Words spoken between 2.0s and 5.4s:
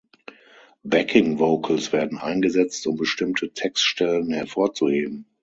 eingesetzt, um bestimmte Textstellen hervorzuheben.